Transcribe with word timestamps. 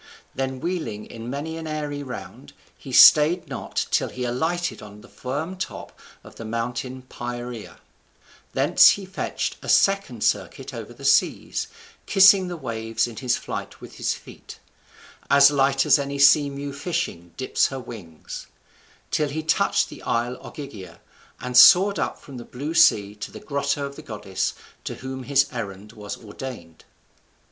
Then 0.33 0.59
wheeling 0.59 1.05
in 1.05 1.29
many 1.29 1.57
an 1.57 1.67
airy 1.67 2.01
round, 2.01 2.53
he 2.75 2.91
stayed 2.91 3.47
not 3.47 3.85
till 3.91 4.09
he 4.09 4.23
alighted 4.23 4.81
on 4.81 5.01
the 5.01 5.07
firm 5.07 5.55
top 5.55 5.91
of 6.23 6.37
the 6.37 6.43
mountain 6.43 7.03
Pieria; 7.03 7.77
thence 8.53 8.89
he 8.97 9.05
fetched 9.05 9.57
a 9.61 9.69
second 9.69 10.23
circuit 10.23 10.73
over 10.73 10.91
the 10.91 11.05
seas, 11.05 11.67
kissing 12.07 12.47
the 12.47 12.57
waves 12.57 13.05
in 13.05 13.17
his 13.17 13.37
flight 13.37 13.79
with 13.79 13.97
his 13.97 14.15
feet, 14.15 14.57
as 15.29 15.51
light 15.51 15.85
as 15.85 15.99
any 15.99 16.17
sea 16.17 16.49
mew 16.49 16.73
fishing 16.73 17.35
dips 17.37 17.67
her 17.67 17.79
wings, 17.79 18.47
till 19.11 19.29
he 19.29 19.43
touched 19.43 19.89
the 19.89 20.01
isle 20.01 20.35
Ogygia, 20.43 20.99
and 21.39 21.55
soared 21.55 21.99
up 21.99 22.19
from 22.19 22.37
the 22.37 22.43
blue 22.43 22.73
sea 22.73 23.13
to 23.13 23.29
the 23.31 23.39
grotto 23.39 23.85
of 23.85 23.97
the 23.97 24.01
goddess 24.01 24.55
to 24.83 24.95
whom 24.95 25.21
his 25.25 25.45
errand 25.51 25.91
was 25.91 26.17
ordained. 26.17 26.85